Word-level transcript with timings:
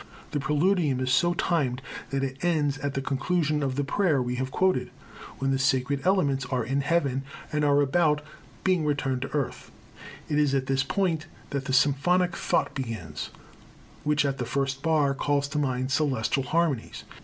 The 0.31 0.39
Preludium 0.39 0.99
is 0.99 1.11
so 1.13 1.35
timed 1.35 1.79
that 2.09 2.23
it 2.23 2.43
ends 2.43 2.79
at 2.79 2.95
the 2.95 3.03
conclusion 3.03 3.61
of 3.61 3.75
the 3.75 3.83
prayer 3.83 4.19
we 4.19 4.33
have 4.37 4.49
quoted, 4.49 4.89
when 5.37 5.51
the 5.51 5.59
sacred 5.59 6.01
elements 6.03 6.43
are 6.47 6.63
in 6.63 6.81
heaven 6.81 7.21
and 7.51 7.63
are 7.63 7.81
about 7.81 8.23
being 8.63 8.83
returned 8.83 9.21
to 9.21 9.33
earth. 9.35 9.69
It 10.27 10.39
is 10.39 10.55
at 10.55 10.65
this 10.65 10.81
point 10.83 11.27
that 11.51 11.65
the 11.65 11.71
symphonic 11.73 12.35
thought 12.35 12.73
begins, 12.73 13.29
which 14.03 14.25
at 14.25 14.39
the 14.39 14.45
first 14.47 14.81
bar 14.81 15.13
calls 15.13 15.47
to 15.49 15.59
mind 15.59 15.91
celestial 15.91 16.41
harmonies. 16.45 17.03